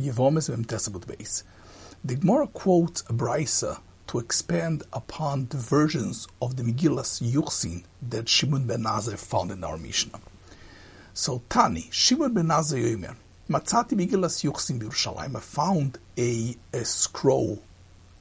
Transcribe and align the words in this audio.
Yevomis 0.00 0.48
Vemtesabut 0.54 1.06
base. 1.06 1.44
The 2.04 2.16
Gemara 2.16 2.46
quotes 2.46 3.02
a 3.02 3.12
brisa 3.12 3.80
to 4.06 4.18
expand 4.18 4.82
upon 4.92 5.46
the 5.50 5.56
versions 5.56 6.26
of 6.42 6.56
the 6.56 6.64
Megillas 6.64 7.22
Yuchsin 7.22 7.84
that 8.08 8.28
Shimon 8.28 8.66
ben 8.66 8.82
Azai 8.82 9.16
found 9.16 9.52
in 9.52 9.62
our 9.62 9.76
Mishnah. 9.76 10.18
So 11.14 11.42
Tani, 11.48 11.88
Shimon 11.92 12.34
ben 12.34 12.48
Azai 12.48 12.96
Yomer, 12.96 13.14
Matzati 13.48 13.92
Megillas 13.92 14.42
Yuchsin 14.42 14.80
Yerushalayim, 14.80 15.36
I 15.36 15.40
found 15.40 15.98
a, 16.18 16.56
a 16.72 16.84
scroll, 16.84 17.62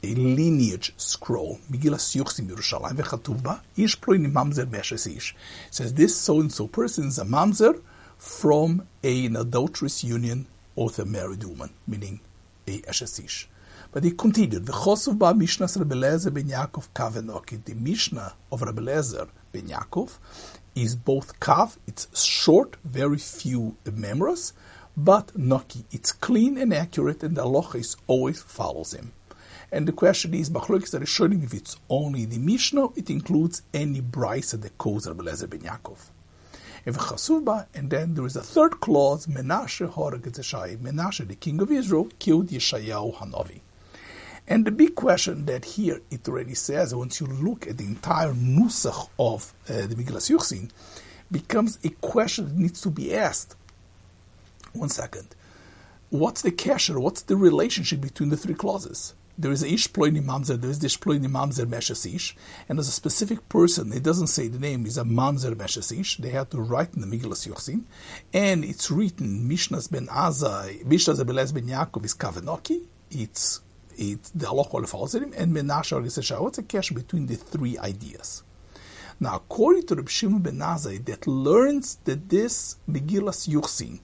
a 0.04 0.14
lineage 0.14 0.94
scroll, 0.98 1.60
Megillas 1.72 2.16
Yuchsin 2.16 2.48
Yerushalayim, 2.48 2.98
vechatuba, 2.98 3.62
ish 3.76 4.00
ploini 4.00 4.32
mamzer 4.32 4.66
beshes 4.66 5.16
ish. 5.16 5.36
says 5.72 5.94
this 5.96 6.16
so-and-so 6.16 6.68
person 6.68 7.08
is 7.08 7.18
a 7.18 7.26
mamzer 7.26 7.82
from 8.20 8.88
an 9.02 9.36
adulterous 9.38 10.04
union 10.04 10.46
with 10.86 11.00
a 11.00 11.06
married 11.06 11.44
woman, 11.44 11.70
meaning 11.88 12.20
a 12.68 12.80
Eshesish. 12.82 13.48
But 13.92 14.04
he 14.04 14.12
continued, 14.12 14.66
V'chosuv 14.66 15.18
ba 15.18 15.34
Mishnah 15.34 15.68
Rabbi 15.76 15.96
Lezer 15.96 16.34
ben 16.34 16.46
Yaakov 16.46 16.90
Kav. 16.94 17.66
The 17.66 17.74
Mishnah 17.74 18.34
of 18.52 18.62
Rabbi 18.62 18.82
Lezer 18.82 19.28
ben 19.52 19.68
Yaakov 19.68 20.18
is 20.76 20.96
both 20.96 21.40
Kav, 21.40 21.78
it's 21.88 22.08
short, 22.18 22.78
very 22.86 23.18
few 23.18 23.76
memories, 23.92 24.54
but 24.96 25.28
Noki, 25.38 25.84
it's 25.92 26.12
clean 26.12 26.58
and 26.58 26.74
accurate, 26.74 27.24
and 27.24 27.36
the 27.36 27.44
halacha 27.44 27.96
always 28.08 28.42
follows 28.42 28.94
him. 28.94 29.12
And 29.72 29.88
the 29.88 29.92
question 29.92 30.34
is, 30.34 30.50
Machlokes 30.50 31.00
are 31.00 31.06
showing 31.06 31.44
if 31.44 31.54
it's 31.54 31.78
only 31.90 32.26
the 32.26 32.40
Mishnah, 32.40 32.90
it 32.96 33.10
includes 33.10 33.64
any 33.74 34.02
brisa 34.02 34.62
that 34.62 34.78
calls 34.78 35.08
Rabbi 35.08 35.24
Lezer 35.24 35.50
ben 35.50 35.60
Yaakov. 35.60 35.98
And 37.74 37.90
then 37.90 38.16
there 38.16 38.26
is 38.26 38.36
a 38.36 38.42
third 38.42 38.80
clause, 38.80 39.28
Menashe 39.28 39.92
Horeg 39.92 40.22
Menashe, 40.78 41.28
the 41.28 41.36
king 41.36 41.62
of 41.62 41.72
Israel, 41.72 42.10
killed 42.20 42.48
Yeshayahu 42.48 43.16
Hanavi. 43.16 43.62
And 44.48 44.66
the 44.66 44.72
big 44.72 44.96
question 44.96 45.46
that 45.46 45.64
here 45.64 46.02
it 46.10 46.28
already 46.28 46.56
says, 46.56 46.96
once 46.96 47.20
you 47.20 47.28
look 47.28 47.68
at 47.68 47.78
the 47.78 47.86
entire 47.86 48.34
nusach 48.34 49.10
of 49.20 49.54
uh, 49.70 49.86
the 49.86 49.96
Megillas 49.96 50.32
Yuchsin, 50.32 50.72
becomes 51.32 51.78
a 51.84 51.90
question 51.90 52.46
that 52.46 52.58
needs 52.58 52.82
to 52.82 52.90
be 52.90 53.16
asked. 53.16 53.56
One 54.74 54.90
second. 54.90 55.36
What's 56.10 56.42
the 56.42 56.52
kasher? 56.52 57.00
What's 57.00 57.22
the 57.22 57.38
relationship 57.38 58.02
between 58.02 58.30
the 58.30 58.38
three 58.38 58.56
clauses? 58.56 59.14
There 59.40 59.54
is 59.54 59.64
a 59.64 59.74
ish 59.74 59.90
ploini 59.94 60.22
mamzer, 60.22 60.60
there 60.60 60.70
is 60.70 60.80
this 60.80 60.98
ploini 60.98 61.28
mamzer 61.28 61.66
meshes 61.66 62.06
ish, 62.06 62.36
and 62.68 62.78
as 62.78 62.90
a 62.90 62.92
specific 62.92 63.48
person, 63.48 63.94
it 63.94 64.04
doesn't 64.04 64.28
say 64.28 64.50
the 64.50 64.60
name, 64.60 64.86
is 64.86 64.98
a 64.98 65.06
mamzer 65.06 65.56
meshes 65.56 65.94
ish, 65.94 66.18
they 66.18 66.32
had 66.32 66.52
to 66.52 66.60
write 66.60 66.94
in 66.94 67.00
the 67.00 67.08
Megillas 67.08 67.48
Yuchsin, 67.48 67.84
and 68.34 68.66
it's 68.66 68.92
written, 68.92 69.50
Mishnas 69.50 69.90
ben 69.90 70.08
Azai, 70.08 70.84
Mishnas 70.84 71.54
ben 71.54 71.68
Yaakov 71.68 72.04
is 72.04 72.14
Kavenoki, 72.16 72.82
it's 73.12 73.62
it, 73.98 74.30
the 74.36 74.48
halacha 74.48 74.86
follows 74.90 75.16
him, 75.16 75.34
and 75.38 75.56
Menashe 75.56 75.94
or 75.94 76.42
What's 76.42 76.58
the 76.58 76.64
cash 76.64 76.90
between 76.90 77.28
the 77.28 77.36
three 77.36 77.78
ideas? 77.78 78.44
Now, 79.22 79.38
according 79.38 79.88
to 79.88 79.96
Reb 79.96 80.10
Shimon 80.10 80.42
ben 80.42 80.58
Azai, 80.58 81.06
that 81.06 81.28
learns 81.28 81.96
that 82.04 82.28
this 82.28 82.76
Megillas 82.90 83.48
Yuchsin 83.48 84.02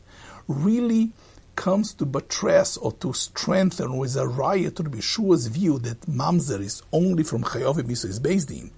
really 0.47 1.11
comes 1.55 1.93
to 1.95 2.05
buttress 2.05 2.77
or 2.77 2.91
to 2.93 3.13
strengthen 3.13 3.97
with 3.97 4.15
a 4.15 4.27
riot 4.27 4.75
to 4.75 4.83
Reb 4.83 4.95
Yeshua's 4.95 5.47
view 5.47 5.79
that 5.79 6.01
Mamzer 6.01 6.59
is 6.59 6.83
only 6.91 7.23
from 7.23 7.43
Chayovim 7.43 7.89
is 7.89 8.19
based 8.19 8.51
in, 8.51 8.71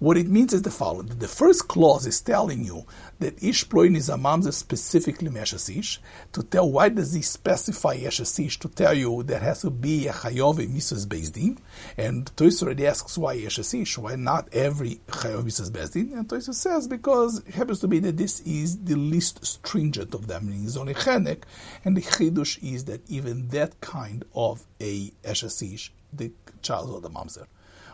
what 0.00 0.16
it 0.16 0.28
means 0.28 0.54
is 0.54 0.62
the 0.62 0.70
following. 0.70 1.08
The 1.08 1.28
first 1.28 1.68
clause 1.68 2.06
is 2.06 2.22
telling 2.22 2.64
you 2.64 2.86
that 3.18 3.42
ish 3.42 3.68
ploin 3.68 3.94
is 3.94 4.08
a 4.08 4.14
mamzer 4.14 4.52
specifically 4.52 5.28
meshasish. 5.28 5.98
To 6.32 6.42
tell 6.42 6.70
why 6.70 6.88
does 6.88 7.12
he 7.12 7.20
specify 7.20 7.98
yeshasish? 7.98 8.58
To 8.60 8.68
tell 8.68 8.94
you 8.94 9.22
there 9.22 9.40
has 9.40 9.60
to 9.60 9.68
be 9.68 10.08
a 10.08 10.12
chayov 10.12 10.56
mitzvahs 10.56 11.06
based 11.06 11.36
in. 11.36 11.58
And 11.98 12.34
Toys 12.34 12.62
already 12.62 12.86
asks 12.86 13.18
why 13.18 13.36
yeshasish? 13.36 13.98
Why 13.98 14.16
not 14.16 14.48
every 14.54 15.02
chayov 15.08 15.44
mitzvahs 15.44 15.70
based 15.70 15.96
in? 15.96 16.14
And 16.14 16.26
Toys 16.26 16.56
says 16.56 16.88
because 16.88 17.40
it 17.46 17.54
happens 17.54 17.80
to 17.80 17.88
be 17.88 17.98
that 17.98 18.16
this 18.16 18.40
is 18.40 18.82
the 18.82 18.96
least 18.96 19.44
stringent 19.44 20.14
of 20.14 20.28
them. 20.28 20.46
Meaning 20.46 20.64
it's 20.64 20.78
only 20.78 20.94
chenek. 20.94 21.42
And 21.84 21.94
the 21.94 22.00
chidush 22.00 22.58
is 22.62 22.86
that 22.86 23.02
even 23.10 23.48
that 23.48 23.78
kind 23.82 24.24
of 24.34 24.64
a 24.80 25.10
yeshasish, 25.24 25.90
the 26.10 26.32
child 26.62 26.94
of 26.96 27.02
the 27.02 27.10
mamzer. 27.10 27.46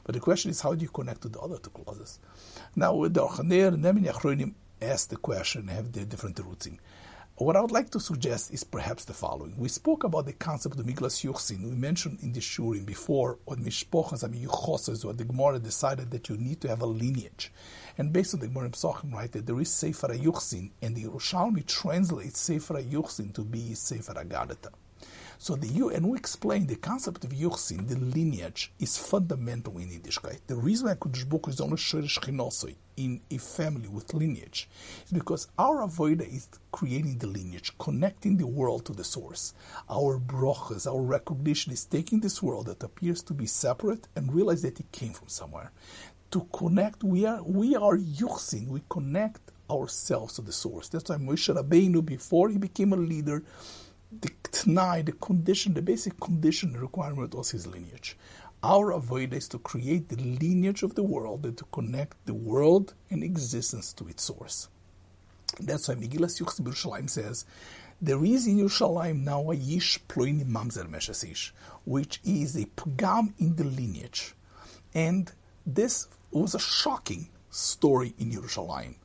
But 0.06 0.14
the 0.14 0.20
question 0.20 0.52
is, 0.52 0.60
how 0.60 0.72
do 0.72 0.82
you 0.82 0.88
connect 0.88 1.22
to 1.22 1.28
the 1.28 1.40
other 1.40 1.58
two 1.58 1.70
clauses? 1.70 2.20
Now, 2.76 2.94
with 2.94 3.14
the 3.14 3.22
Orchaner 3.26 3.74
and 3.74 3.82
Nemin 3.82 4.04
Yachronim 4.06 4.54
ask 4.80 5.08
the 5.08 5.16
question, 5.16 5.66
have 5.66 5.90
their 5.90 6.04
different 6.04 6.38
routing. 6.38 6.78
What 7.38 7.56
I 7.56 7.60
would 7.60 7.72
like 7.72 7.90
to 7.90 7.98
suggest 7.98 8.52
is 8.52 8.62
perhaps 8.62 9.04
the 9.04 9.12
following. 9.12 9.56
We 9.58 9.68
spoke 9.68 10.04
about 10.04 10.26
the 10.26 10.32
concept 10.32 10.78
of 10.78 10.86
Miglas 10.86 11.24
Yuchsin. 11.24 11.64
We 11.64 11.74
mentioned 11.74 12.20
in 12.22 12.32
the 12.32 12.38
Shurim 12.38 12.86
before, 12.86 13.40
on 13.48 13.64
Mishpochas 13.64 14.22
Yuchoses, 14.22 15.04
where 15.04 15.12
the 15.12 15.24
Gemara 15.24 15.58
decided 15.58 16.12
that 16.12 16.28
you 16.28 16.36
need 16.36 16.60
to 16.60 16.68
have 16.68 16.82
a 16.82 16.86
lineage. 16.86 17.52
And 17.98 18.12
based 18.12 18.32
on 18.34 18.38
the 18.38 18.46
Gemara 18.46 18.70
Psachim, 18.70 19.12
right, 19.12 19.32
that 19.32 19.44
there 19.44 19.60
is 19.60 19.70
Sefer 19.70 20.06
Yuchsin, 20.14 20.70
and 20.82 20.94
the 20.94 21.02
Yerushalmi 21.02 21.66
translates 21.66 22.38
Sefer 22.38 22.80
Yuchsin 22.80 23.34
to 23.34 23.42
be 23.42 23.74
Sefer 23.74 24.14
Agadata. 24.14 24.68
So 25.38 25.54
the 25.54 25.94
and 25.94 26.08
we 26.08 26.18
explain 26.18 26.66
the 26.66 26.76
concept 26.76 27.24
of 27.24 27.30
Yuchsin, 27.30 27.88
the 27.88 27.96
lineage, 27.96 28.72
is 28.78 28.96
fundamental 28.96 29.76
in 29.78 29.88
Yiddishkeit. 29.88 30.40
The 30.46 30.56
reason 30.56 30.88
Kodesh 30.96 31.28
Baruch 31.28 31.48
is 31.48 31.60
only 31.60 31.76
Sherish 31.76 32.18
in 32.96 33.20
a 33.30 33.36
family 33.36 33.88
with 33.88 34.14
lineage 34.14 34.68
is 35.04 35.12
because 35.12 35.48
our 35.58 35.86
avoida 35.86 36.22
is 36.22 36.48
creating 36.72 37.18
the 37.18 37.26
lineage, 37.26 37.72
connecting 37.78 38.36
the 38.36 38.46
world 38.46 38.86
to 38.86 38.92
the 38.92 39.04
source. 39.04 39.54
Our 39.90 40.18
brochas, 40.18 40.86
our 40.86 41.02
recognition 41.02 41.72
is 41.72 41.84
taking 41.84 42.20
this 42.20 42.42
world 42.42 42.66
that 42.66 42.82
appears 42.82 43.22
to 43.24 43.34
be 43.34 43.46
separate 43.46 44.08
and 44.16 44.32
realize 44.32 44.62
that 44.62 44.80
it 44.80 44.90
came 44.92 45.12
from 45.12 45.28
somewhere. 45.28 45.72
To 46.30 46.46
connect, 46.52 47.04
we 47.04 47.26
are 47.26 47.42
we 47.42 47.76
are 47.76 47.96
Yuchsin, 47.96 48.68
we 48.68 48.82
connect 48.88 49.52
ourselves 49.70 50.34
to 50.34 50.42
the 50.42 50.52
source. 50.52 50.88
That's 50.88 51.10
why 51.10 51.16
Moshe 51.16 51.54
Rabbeinu, 51.54 52.04
before 52.04 52.48
he 52.48 52.58
became 52.58 52.92
a 52.92 52.96
leader, 52.96 53.42
the 54.12 54.30
t'nai, 54.52 55.04
the 55.04 55.12
condition, 55.12 55.74
the 55.74 55.82
basic 55.82 56.18
condition, 56.20 56.72
requirement 56.74 57.34
of 57.34 57.50
his 57.50 57.66
lineage. 57.66 58.16
Our 58.62 58.92
avoid 58.92 59.32
is 59.32 59.48
to 59.48 59.58
create 59.58 60.08
the 60.08 60.16
lineage 60.16 60.82
of 60.82 60.94
the 60.94 61.02
world 61.02 61.44
and 61.44 61.56
to 61.58 61.64
connect 61.72 62.24
the 62.26 62.34
world 62.34 62.94
and 63.10 63.22
existence 63.22 63.92
to 63.94 64.08
its 64.08 64.24
source. 64.24 64.68
That's 65.60 65.88
why 65.88 65.94
Megillas 65.94 66.40
Yuchs 66.40 66.60
Yerushalayim 66.60 67.08
says, 67.08 67.44
there 68.00 68.22
is 68.24 68.46
in 68.46 68.58
Yerushalayim 68.58 69.24
now 69.24 69.50
a 69.50 69.56
Yish 69.56 70.00
Ploini 70.08 70.44
Mamzer 70.44 70.88
Meshasish, 70.88 71.52
which 71.84 72.20
is 72.24 72.56
a 72.56 72.66
pagam 72.66 73.32
in 73.38 73.56
the 73.56 73.64
lineage. 73.64 74.34
And 74.94 75.32
this 75.64 76.08
was 76.30 76.54
a 76.54 76.58
shocking 76.58 77.28
story 77.50 78.14
in 78.18 78.32
Yerushalayim. 78.32 78.96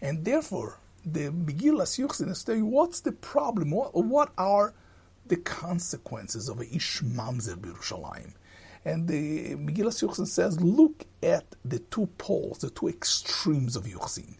And 0.00 0.24
therefore, 0.24 0.78
the 1.04 1.30
Megillas 1.30 1.98
Yuchsin 1.98 2.44
telling 2.44 2.60
you 2.60 2.66
what's 2.66 3.00
the 3.00 3.12
problem, 3.12 3.70
what, 3.70 3.94
what 3.94 4.32
are 4.36 4.74
the 5.26 5.36
consequences 5.36 6.48
of 6.48 6.60
Ish 6.60 7.02
Mamzer 7.02 7.56
Birushalayim. 7.56 8.32
And 8.84 9.06
the 9.08 9.54
Megillas 9.54 10.02
Yuchsin 10.02 10.26
says, 10.26 10.60
look 10.60 11.04
at 11.22 11.44
the 11.64 11.78
two 11.78 12.06
poles, 12.18 12.58
the 12.58 12.70
two 12.70 12.88
extremes 12.88 13.76
of 13.76 13.84
Yuchsin. 13.84 14.36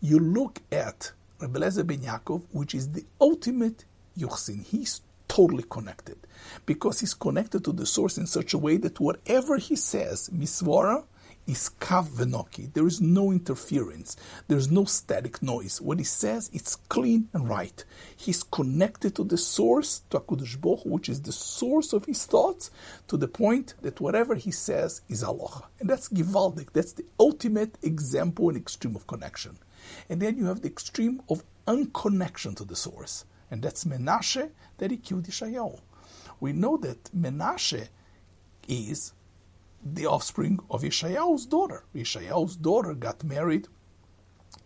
You 0.00 0.18
look 0.18 0.60
at 0.70 1.12
Rebbe 1.40 1.58
Lezer 1.58 1.86
ben 1.86 1.98
Yaakov, 2.00 2.42
which 2.52 2.74
is 2.74 2.92
the 2.92 3.04
ultimate 3.20 3.84
Yuchsin. 4.18 4.64
He's 4.64 5.00
totally 5.28 5.64
connected 5.68 6.18
because 6.66 7.00
he's 7.00 7.14
connected 7.14 7.64
to 7.64 7.72
the 7.72 7.86
source 7.86 8.18
in 8.18 8.26
such 8.26 8.52
a 8.52 8.58
way 8.58 8.76
that 8.76 9.00
whatever 9.00 9.56
he 9.56 9.76
says, 9.76 10.28
Misvara, 10.32 11.04
is 11.46 11.70
kav 11.80 12.08
venoki. 12.08 12.72
There 12.72 12.86
is 12.86 13.00
no 13.00 13.30
interference. 13.30 14.16
There's 14.48 14.70
no 14.70 14.84
static 14.84 15.42
noise. 15.42 15.80
What 15.80 15.98
he 15.98 16.04
says, 16.04 16.50
it's 16.52 16.76
clean 16.76 17.28
and 17.32 17.48
right. 17.48 17.84
He's 18.16 18.42
connected 18.42 19.14
to 19.16 19.24
the 19.24 19.36
source, 19.36 20.02
to 20.10 20.20
HaKadosh 20.20 20.60
Baruch 20.60 20.84
which 20.84 21.08
is 21.08 21.22
the 21.22 21.32
source 21.32 21.92
of 21.92 22.06
his 22.06 22.24
thoughts, 22.24 22.70
to 23.08 23.16
the 23.16 23.28
point 23.28 23.74
that 23.82 24.00
whatever 24.00 24.34
he 24.34 24.50
says 24.50 25.02
is 25.08 25.22
Allah. 25.22 25.64
And 25.80 25.88
that's 25.88 26.08
Givaldik. 26.08 26.72
That's 26.72 26.92
the 26.92 27.04
ultimate 27.20 27.76
example 27.82 28.48
and 28.48 28.56
extreme 28.56 28.96
of 28.96 29.06
connection. 29.06 29.58
And 30.08 30.20
then 30.20 30.38
you 30.38 30.46
have 30.46 30.62
the 30.62 30.68
extreme 30.68 31.22
of 31.28 31.44
unconnection 31.66 32.56
to 32.56 32.64
the 32.64 32.76
source. 32.76 33.24
And 33.50 33.62
that's 33.62 33.84
Menashe 33.84 34.50
that 34.78 34.90
he 34.90 34.96
killed 34.96 35.24
Yeshayahu. 35.24 35.80
We 36.40 36.52
know 36.52 36.76
that 36.78 37.04
Menashe 37.16 37.88
is 38.66 39.12
the 39.84 40.06
offspring 40.06 40.60
of 40.70 40.82
Yeshayahu's 40.82 41.46
daughter. 41.46 41.84
Yeshayahu's 41.94 42.56
daughter 42.56 42.94
got 42.94 43.22
married 43.22 43.68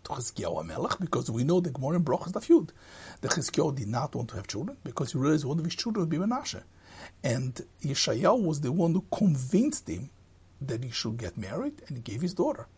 to 0.05 0.11
Chizkiyahu 0.11 0.65
Melech 0.65 0.99
because 1.01 1.31
we 1.31 1.43
know 1.43 1.61
the 1.61 1.71
Gemara 1.71 1.97
in 1.97 2.05
Brochas 2.05 2.33
Dafyud. 2.33 2.71
The 3.21 3.29
Chizkiyahu 3.29 3.75
did 3.75 3.89
not 3.89 4.15
want 4.15 4.29
to 4.31 4.37
have 4.37 4.47
children 4.47 4.77
because 4.85 5.13
he 5.13 5.19
realized 5.19 5.45
one 5.45 5.59
of 5.59 5.65
his 5.65 5.75
children 5.75 6.03
would 6.03 6.11
be 6.11 6.19
Menashe. 6.19 6.63
And 7.25 7.61
Yeshayahu 7.83 8.45
was 8.45 8.61
the 8.61 8.71
one 8.71 8.93
who 8.93 9.05
convinced 9.13 9.89
him 9.89 10.11
that 10.61 10.85
he 10.85 10.91
should 10.91 11.17
get 11.17 11.37
married 11.37 11.83
and 11.89 11.97
he 11.97 12.03
gave 12.03 12.21
his 12.21 12.35
daughter. 12.35 12.69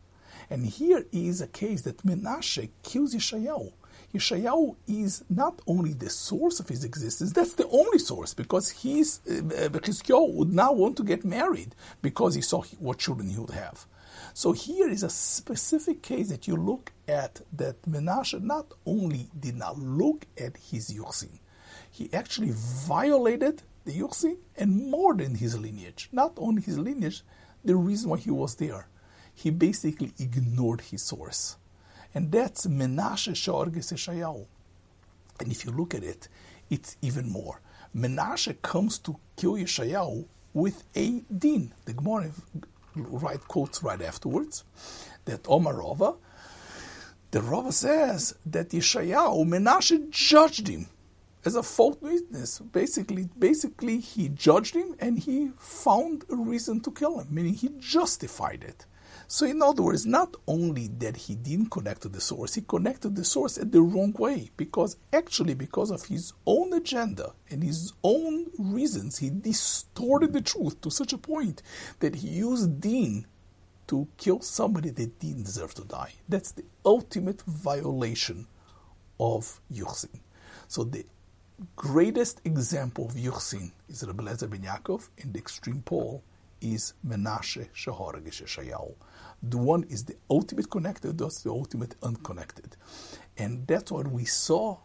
And 0.49 0.65
here 0.65 1.05
is 1.13 1.41
a 1.41 1.47
case 1.47 1.83
that 1.83 1.99
Menashe 2.07 2.71
kills 2.83 3.15
Yeshayahu. 3.15 3.73
Yeshayahu 4.15 4.75
is 4.89 5.25
not 5.31 5.63
only 5.67 5.93
the 5.93 6.11
source 6.11 6.59
of 6.59 6.69
his 6.69 6.85
existence, 6.85 7.33
that's 7.33 7.55
the 7.55 7.69
only 7.69 7.99
source, 7.99 8.35
because 8.35 8.71
he's, 8.71 9.21
uh, 9.29 9.69
would 10.11 10.53
now 10.53 10.73
want 10.73 10.97
to 10.97 11.05
get 11.05 11.25
married 11.25 11.75
because 12.03 12.35
he 12.35 12.41
saw 12.41 12.63
what 12.81 12.99
children 12.99 13.31
he 13.31 13.39
would 13.39 13.51
have. 13.51 13.87
So 14.35 14.53
here 14.53 14.89
is 14.89 15.03
a 15.03 15.11
specific 15.11 16.03
case 16.03 16.29
that 16.29 16.49
you 16.49 16.57
look 16.57 16.93
at 17.07 17.41
that 17.53 17.81
Menashe 17.83 18.41
not 18.43 18.73
only 18.85 19.29
did 19.39 19.57
not 19.57 19.79
look 19.79 20.27
at 20.39 20.57
his 20.57 20.91
Yuchsin, 20.91 21.39
he 21.91 22.13
actually 22.13 22.53
violated 22.53 23.63
the 23.85 23.93
Yuchsin 23.93 24.37
and 24.57 24.91
more 24.91 25.15
than 25.15 25.35
his 25.35 25.59
lineage. 25.59 26.09
Not 26.13 26.33
only 26.37 26.63
his 26.63 26.79
lineage, 26.79 27.23
the 27.65 27.77
reason 27.77 28.11
why 28.11 28.19
he 28.19 28.31
was 28.31 28.57
there. 28.57 28.89
He 29.35 29.51
basically 29.51 30.13
ignored 30.19 30.81
his 30.81 31.03
source. 31.03 31.57
And 32.15 32.33
that's 32.33 32.67
Menashe 32.67 33.37
Shorges 33.37 33.93
Yeshayahu. 33.93 34.47
And 35.41 35.53
if 35.53 35.65
you 35.65 35.73
look 35.73 35.95
at 35.95 36.03
it, 36.03 36.29
it's 36.69 36.97
even 37.03 37.29
more. 37.31 37.61
Menashe 37.95 38.61
comes 38.63 38.99
to 38.99 39.17
kill 39.37 39.55
Yeshayahu 39.55 40.27
with 40.53 40.85
a 40.97 41.23
din. 41.39 41.73
The 41.85 41.93
Gemara 41.93 42.31
right 42.95 43.47
quotes 43.49 43.83
right 43.83 44.01
afterwards 44.03 44.65
that 45.25 45.47
oh, 45.49 45.55
Omar 45.55 45.77
Rava, 45.77 46.15
the 47.31 47.43
Rava 47.43 47.73
says 47.73 48.35
that 48.47 48.71
Yeshayahu, 48.71 49.47
Menashe 49.47 50.11
judged 50.11 50.69
him 50.69 50.87
as 51.45 51.55
a 51.55 51.63
fault 51.63 52.03
witness. 52.03 52.59
Basically, 52.59 53.29
basically 53.39 53.99
he 53.99 54.29
judged 54.29 54.75
him 54.75 54.95
and 54.99 55.19
he 55.19 55.51
found 55.59 56.25
a 56.31 56.37
reason 56.37 56.81
to 56.81 56.91
kill 56.91 57.21
him, 57.21 57.29
meaning 57.31 57.55
he 57.55 57.71
justified 57.79 58.65
it. 58.65 58.87
So, 59.33 59.47
in 59.47 59.63
other 59.63 59.85
words, 59.85 60.07
not 60.07 60.35
only 60.49 60.89
that 60.99 61.17
he 61.17 61.37
didn't 61.37 61.71
connect 61.71 62.03
to 62.03 62.09
the 62.09 62.21
source, 62.21 62.55
he 62.55 62.63
connected 62.63 63.15
the 63.15 63.25
source 63.25 63.59
at 63.59 63.71
the 63.71 63.81
wrong 63.81 64.13
way 64.19 64.51
because 64.57 64.97
actually, 65.13 65.55
because 65.55 65.93
of 65.93 66.05
his 66.05 66.33
own 66.47 66.73
agenda 66.73 67.33
and 67.49 67.63
his 67.63 67.93
own 68.03 68.51
reasons, 68.59 69.19
he 69.19 69.31
distorted 69.31 70.33
the 70.33 70.41
truth 70.41 70.81
to 70.81 70.91
such 70.91 71.13
a 71.13 71.17
point 71.17 71.63
that 72.01 72.17
he 72.17 72.27
used 72.27 72.81
Din 72.81 73.25
to 73.87 74.09
kill 74.17 74.41
somebody 74.41 74.91
that 74.91 75.21
didn't 75.21 75.45
deserve 75.45 75.75
to 75.75 75.85
die. 75.85 76.15
That's 76.29 76.51
the 76.51 76.65
ultimate 76.85 77.41
violation 77.43 78.49
of 79.21 79.61
Yuchsin. 79.73 80.19
So, 80.67 80.83
the 80.83 81.05
greatest 81.77 82.41
example 82.45 83.07
of 83.07 83.13
Yuchsin 83.13 83.71
is 83.89 84.03
Rabbi 84.05 84.25
Lezer 84.25 84.51
ben 84.51 84.63
Yaakov, 84.63 85.09
and 85.23 85.33
the 85.33 85.39
extreme 85.39 85.83
pole 85.83 86.25
is 86.61 86.95
Menashe 87.07 87.69
Shaharagish 87.75 88.45
Shayahu. 88.45 88.95
The 89.43 89.59
one 89.59 89.85
is 89.85 90.05
the 90.05 90.17
ultimate 90.29 90.71
connected, 90.71 91.19
that's 91.19 91.43
the 91.43 91.51
ultimate 91.51 91.95
unconnected. 92.03 92.77
And 93.39 93.67
that's 93.67 93.91
what 93.91 94.07
we 94.09 94.25
saw 94.25 94.79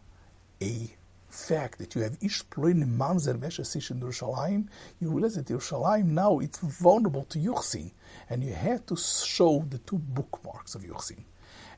a 0.62 0.90
fact 1.28 1.78
that 1.78 1.94
you 1.94 2.02
have 2.02 2.16
Ish 2.20 2.48
Ploin 2.50 2.82
Mamzer 2.98 3.38
Veshasish 3.38 3.90
in 3.90 4.00
Yerushalayim, 4.00 4.68
you 5.00 5.10
realize 5.10 5.34
that 5.34 5.46
Yerushalayim 5.46 6.06
now 6.06 6.38
it's 6.38 6.58
vulnerable 6.58 7.24
to 7.24 7.38
Yuchsin. 7.38 7.92
And 8.30 8.42
you 8.42 8.54
had 8.54 8.86
to 8.86 8.96
show 8.96 9.64
the 9.68 9.78
two 9.78 9.98
bookmarks 9.98 10.74
of 10.74 10.82
Yuchsin. 10.82 11.24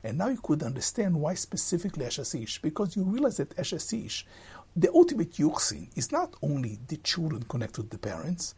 And 0.03 0.17
now 0.17 0.29
you 0.29 0.39
could 0.41 0.63
understand 0.63 1.19
why 1.19 1.33
specifically 1.33 2.05
Eshasish, 2.05 2.61
because 2.61 2.95
you 2.95 3.03
realize 3.03 3.37
that 3.37 3.55
Eshasish, 3.57 4.23
the 4.75 4.89
ultimate 4.93 5.33
Yuchsin, 5.33 5.89
is 5.97 6.11
not 6.11 6.35
only 6.41 6.79
the 6.87 6.97
children 6.97 7.43
connected 7.43 7.83
to 7.83 7.89
the 7.89 7.97
parents, 7.97 8.55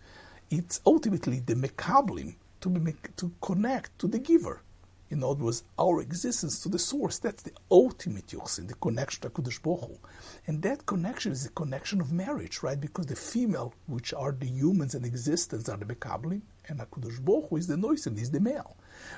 it's 0.51 0.81
ultimately 0.85 1.39
the 1.39 1.55
Mekablim, 1.55 2.35
to, 2.59 2.69
be, 2.69 2.93
to 3.15 3.31
connect 3.41 3.97
to 3.99 4.07
the 4.07 4.19
giver. 4.19 4.61
In 5.09 5.23
other 5.23 5.43
words, 5.45 5.63
our 5.79 6.01
existence 6.01 6.61
to 6.61 6.69
the 6.69 6.79
source. 6.79 7.19
That's 7.19 7.43
the 7.43 7.51
ultimate 7.69 8.27
yochsin, 8.27 8.67
the 8.67 8.75
connection 8.75 9.21
to 9.23 9.29
Kudosh 9.29 9.61
Baruch 9.61 9.99
And 10.47 10.61
that 10.61 10.85
connection 10.85 11.31
is 11.31 11.43
the 11.43 11.49
connection 11.49 11.99
of 11.99 12.11
marriage, 12.11 12.63
right? 12.63 12.79
Because 12.79 13.07
the 13.07 13.15
female, 13.15 13.73
which 13.87 14.13
are 14.13 14.31
the 14.31 14.45
humans 14.45 14.93
in 14.93 15.03
existence, 15.05 15.67
are 15.69 15.77
the 15.77 15.85
Mekablim, 15.85 16.41
and 16.67 16.79
HaKadosh 16.79 17.23
Baruch 17.23 17.51
is 17.53 17.67
the 17.67 17.75
Noisim, 17.75 18.17
is 18.17 18.31
the 18.31 18.39
male. 18.39 18.77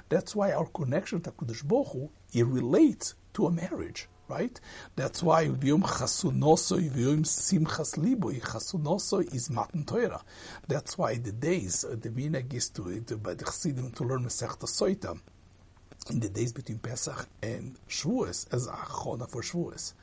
That's 0.09 0.35
why 0.35 0.51
our 0.51 0.67
connection 0.67 1.21
to 1.21 1.31
HaKadosh 1.31 1.67
Baruch 1.67 2.11
it 2.33 2.45
relates 2.45 3.15
to 3.33 3.47
a 3.47 3.51
marriage 3.51 4.07
right? 4.27 4.59
That's 4.95 5.21
why 5.21 5.41
Yom 5.41 5.83
Chasunosoi, 5.83 6.95
Yom 6.95 7.23
Simchas 7.23 7.97
Liboi, 7.97 8.41
Chasunosoi 8.41 9.33
is 9.33 9.49
Matan 9.49 9.83
Torah. 9.85 10.21
That's 10.67 10.97
why 10.97 11.15
the 11.15 11.31
days, 11.31 11.83
uh, 11.83 11.95
the 11.99 12.09
minhag 12.09 12.53
is 12.53 12.69
to, 12.69 13.01
to, 13.01 13.17
by 13.17 13.33
the 13.33 13.45
Chassidim 13.45 13.91
to 13.91 14.03
learn 14.03 14.23
Masechta 14.23 14.65
Soita, 14.65 15.19
in 16.09 16.19
the 16.19 16.29
days 16.29 16.51
between 16.51 16.79
Pesach 16.79 17.27
and 17.41 17.77
Shavuos, 17.87 18.53
as 18.53 18.67
Achona 18.67 19.29
for 19.29 19.41
Shavuos. 19.41 19.93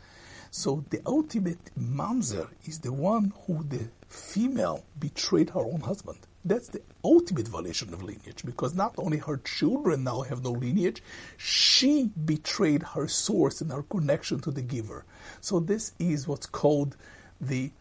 So 0.51 0.85
the 0.91 1.01
ultimate 1.07 1.71
mamzer 1.79 2.49
is 2.65 2.81
the 2.81 2.93
one 2.93 3.33
who 3.47 3.63
the 3.63 3.89
female 4.09 4.85
betrayed 4.99 5.51
her 5.51 5.61
own 5.61 5.81
husband. 5.81 6.19
That's 6.45 6.69
the 6.69 6.81
ultimate 7.05 7.49
violation 7.49 7.93
of 7.93 8.03
lineage 8.03 8.45
because 8.45 8.75
not 8.75 8.95
only 8.97 9.19
her 9.19 9.37
children 9.39 10.05
now 10.05 10.23
have 10.23 10.43
no 10.43 10.53
lineage, 10.53 11.03
she 11.37 12.11
betrayed 12.25 12.83
her 12.83 13.09
source 13.09 13.61
and 13.61 13.71
her 13.71 13.83
connection 13.83 14.41
to 14.41 14.51
the 14.51 14.63
giver. 14.63 15.05
So 15.41 15.61
this 15.61 15.93
is 15.99 16.27
what's 16.27 16.47
called 16.47 16.97
the 17.41 17.73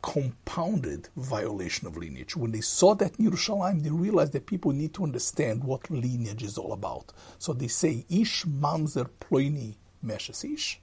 compounded 0.00 1.08
violation 1.16 1.86
of 1.86 1.96
lineage. 1.96 2.34
When 2.34 2.50
they 2.50 2.60
saw 2.60 2.94
that 2.94 3.16
in 3.18 3.30
Yerushalayim, 3.30 3.82
they 3.82 3.90
realized 3.90 4.32
that 4.32 4.46
people 4.46 4.72
need 4.72 4.94
to 4.94 5.04
understand 5.04 5.62
what 5.62 5.90
lineage 5.90 6.42
is 6.42 6.58
all 6.58 6.72
about. 6.72 7.12
So 7.38 7.52
they 7.52 7.68
say, 7.68 8.04
Ish 8.08 8.44
mamzer 8.44 9.08
ploini 9.20 9.76
meshes 10.02 10.44
ish. 10.44 10.80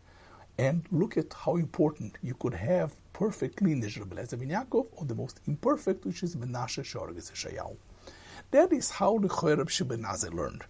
And 0.58 0.86
look 0.92 1.18
at 1.18 1.34
how 1.34 1.56
important 1.56 2.18
you 2.22 2.34
could 2.34 2.54
have 2.54 2.94
perfect 3.20 3.62
lineage 3.62 3.98
of 3.98 4.10
Eliezer 4.14 4.38
ben 4.38 4.50
Yaakov, 4.50 4.88
or 4.94 5.06
the 5.06 5.14
most 5.14 5.42
imperfect, 5.46 6.06
which 6.06 6.24
is 6.24 6.38
Menashe 6.38 6.86
Shorges 6.86 7.30
Yeshayahu. 7.30 7.76
That 8.52 8.72
is 8.72 8.90
how 8.90 9.18
the 9.20 9.28
Choreb 9.28 9.68
Shebenaze 9.68 10.34
learned. 10.34 10.64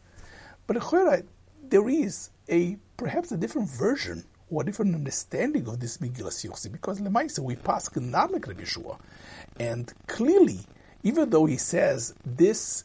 But 0.65 0.77
the 0.79 1.23
there 1.69 1.87
is 1.87 2.31
a 2.49 2.77
perhaps 2.97 3.31
a 3.31 3.37
different 3.37 3.69
version 3.69 4.23
or 4.49 4.63
a 4.63 4.65
different 4.65 4.95
understanding 4.95 5.67
of 5.67 5.79
this 5.79 5.99
Megillas 5.99 6.43
Yuchsi, 6.43 6.71
because 6.71 6.99
Lemaisa 6.99 7.39
we 7.39 7.55
pass 7.55 7.95
not 7.95 8.31
like 8.31 8.47
Rabbi 8.47 8.63
Yeshua. 8.63 8.97
And 9.59 9.93
clearly, 10.07 10.61
even 11.03 11.29
though 11.29 11.45
he 11.45 11.57
says 11.57 12.15
this 12.25 12.83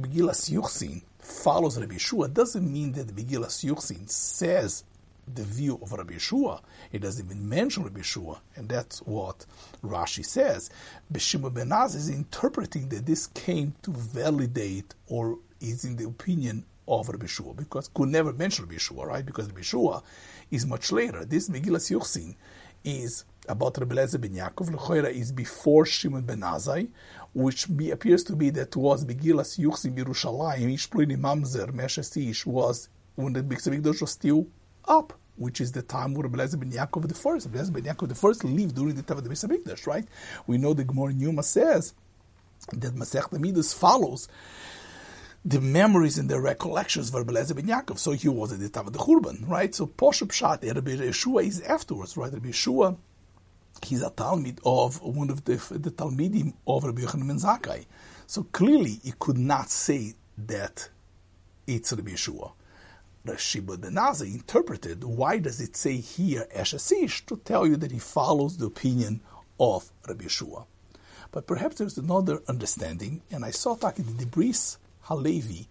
Megillas 0.00 0.50
Yuchsin 0.50 1.02
follows 1.18 1.78
Rabbi 1.78 1.96
Yeshua, 1.96 2.32
doesn't 2.32 2.72
mean 2.72 2.92
that 2.92 3.08
the 3.08 3.22
Megillas 3.22 3.62
Yuchsin 3.62 4.08
says 4.08 4.84
the 5.34 5.42
view 5.42 5.78
of 5.82 5.92
Rabbi 5.92 6.14
Yeshua. 6.14 6.60
It 6.90 7.02
doesn't 7.02 7.26
even 7.26 7.48
mention 7.48 7.84
Rabbi 7.84 8.00
Yeshua, 8.00 8.40
and 8.56 8.68
that's 8.68 9.00
what 9.00 9.46
Rashi 9.82 10.24
says. 10.24 10.70
Beshima 11.12 11.52
Benaz 11.52 11.94
is 11.94 12.08
interpreting 12.08 12.88
that 12.88 13.06
this 13.06 13.26
came 13.28 13.74
to 13.82 13.92
validate 13.92 14.94
or 15.06 15.38
is 15.60 15.84
in 15.84 15.96
the 15.96 16.06
opinion 16.06 16.64
of 16.88 17.08
Rabbi 17.08 17.26
Yeshua, 17.26 17.56
because 17.56 17.88
could 17.88 18.08
never 18.08 18.32
mention 18.32 18.64
Rabbi 18.64 18.76
Yeshua, 18.76 19.06
right? 19.06 19.24
Because 19.24 19.46
Rabbi 19.46 19.60
Yeshua 19.60 20.02
is 20.50 20.66
much 20.66 20.92
later. 20.92 21.24
This 21.24 21.48
Megillas 21.48 21.90
Yuchsin 21.90 22.34
is 22.84 23.24
about 23.48 23.78
Rabbi 23.78 23.94
Lezer 23.94 24.20
ben 24.20 24.32
Yaakov. 24.32 24.70
Lechoira 24.70 25.10
is 25.10 25.32
before 25.32 25.86
Shimon 25.86 26.22
ben 26.22 26.40
Azai, 26.40 26.88
which 27.32 27.74
be, 27.76 27.90
appears 27.90 28.24
to 28.24 28.36
be 28.36 28.50
that 28.50 28.74
was 28.76 29.04
Megillas 29.04 29.58
Yuchsin 29.58 29.96
Yerushalayim, 29.96 30.74
Ishplini 30.74 31.16
Mamzer, 31.16 31.72
Meshes 31.72 32.46
was 32.46 32.88
when 33.14 33.32
the 33.32 33.42
Mikdash 33.42 34.00
was 34.00 34.10
still 34.10 34.46
up, 34.86 35.12
which 35.36 35.60
is 35.60 35.72
the 35.72 35.82
time 35.82 36.14
where 36.14 36.28
Rebbe 36.28 36.36
ben 36.36 36.70
Yaakov 36.70 37.08
the 37.08 37.14
first, 37.14 37.46
Rebbe 37.46 37.70
ben 37.70 37.82
Yaakov 37.82 38.08
the 38.08 38.14
first 38.14 38.44
lived 38.44 38.74
during 38.74 38.94
the 38.94 39.02
time 39.02 39.18
of 39.18 39.24
the 39.24 39.30
Beis 39.30 39.86
right? 39.86 40.06
We 40.46 40.58
know 40.58 40.74
the 40.74 40.84
Gemara 40.84 41.12
Yuma 41.12 41.42
says 41.42 41.94
that 42.72 42.94
Masech 42.94 43.32
Midas 43.38 43.72
follows 43.72 44.28
the 45.44 45.60
memories 45.60 46.18
and 46.18 46.28
the 46.28 46.40
recollections 46.40 47.08
of 47.08 47.14
Rebbe 47.14 47.32
ben 47.32 47.66
Yaakov. 47.66 47.98
So 47.98 48.12
he 48.12 48.28
was 48.28 48.52
at 48.52 48.60
the 48.60 48.68
time 48.68 48.86
of 48.86 48.92
the 48.92 48.98
Churban, 48.98 49.48
right? 49.48 49.74
So 49.74 49.86
Poshup 49.86 50.28
Pshat, 50.28 50.62
Rebbe 50.62 50.96
Yeshua 50.96 51.44
is 51.44 51.60
afterwards, 51.62 52.16
right? 52.16 52.32
Rebbe 52.32 52.48
Yeshua, 52.48 52.96
he's 53.84 54.02
a 54.02 54.10
Talmud 54.10 54.60
of 54.64 55.02
one 55.02 55.30
of 55.30 55.44
the, 55.44 55.54
the 55.70 55.90
Talmidim 55.90 56.54
of 56.66 56.84
Rebbe 56.84 57.02
Yochanan 57.02 57.28
ben 57.28 57.38
Zakkai. 57.38 57.86
So 58.26 58.44
clearly 58.44 59.00
he 59.02 59.12
could 59.18 59.38
not 59.38 59.68
say 59.68 60.14
that 60.38 60.88
it's 61.66 61.92
Rebbe 61.92 62.10
Yeshua. 62.10 62.52
Rashi 63.26 63.60
Benaza 63.60 64.26
interpreted, 64.26 65.04
why 65.04 65.38
does 65.38 65.60
it 65.60 65.76
say 65.76 65.96
here 65.98 66.46
Eshasish 66.56 67.24
to 67.26 67.36
tell 67.36 67.66
you 67.66 67.76
that 67.76 67.92
he 67.92 67.98
follows 67.98 68.56
the 68.56 68.66
opinion 68.66 69.20
of 69.60 69.92
Rabbi 70.08 70.24
Yeshua? 70.24 70.66
But 71.30 71.46
perhaps 71.46 71.76
there's 71.76 71.98
another 71.98 72.42
understanding, 72.48 73.22
and 73.30 73.44
I 73.44 73.52
saw 73.52 73.76
talking 73.76 74.04
the 74.04 74.24
Debris 74.24 74.76
Halevi 75.02 75.68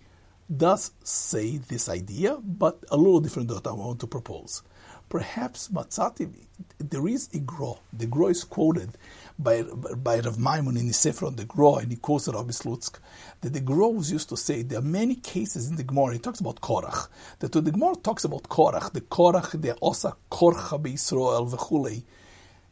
does 0.55 0.91
say 1.03 1.57
this 1.57 1.89
idea, 1.89 2.37
but 2.37 2.83
a 2.89 2.97
little 2.97 3.19
different 3.19 3.49
than 3.49 3.61
I 3.65 3.71
want 3.71 3.99
to 3.99 4.07
propose. 4.07 4.63
Perhaps 5.11 5.67
Matzati, 5.67 6.31
there 6.79 7.05
is 7.05 7.29
a 7.33 7.39
Gro. 7.39 7.79
The 7.91 8.05
Gro 8.05 8.29
is 8.29 8.45
quoted 8.45 8.97
by, 9.37 9.63
by 9.63 10.19
Rav 10.19 10.37
Maimon 10.37 10.77
in 10.77 10.87
his 10.87 10.97
Sefer 10.97 11.25
on 11.25 11.35
the 11.35 11.43
Gro, 11.43 11.75
and 11.75 11.91
he 11.91 11.97
quotes 11.97 12.29
Rabbi 12.29 12.51
Slutzk, 12.51 12.97
that 13.41 13.51
the 13.51 13.59
Gro 13.59 13.89
was 13.89 14.09
used 14.09 14.29
to 14.29 14.37
say 14.37 14.61
there 14.61 14.79
are 14.79 14.81
many 14.81 15.15
cases 15.15 15.69
in 15.69 15.75
the 15.75 15.83
Gemara, 15.83 16.13
he 16.13 16.19
talks 16.19 16.39
about 16.39 16.61
Korach, 16.61 17.09
that 17.39 17.53
when 17.53 17.65
the 17.65 17.71
Gemara 17.71 17.95
talks 17.97 18.23
about 18.23 18.43
Korach, 18.43 18.93
the 18.93 19.01
Korach, 19.01 19.61
the 19.61 19.77
Osa 19.81 20.15
Korcha 20.31 20.93
Israel 20.93 21.45
v'chulei, 21.45 22.03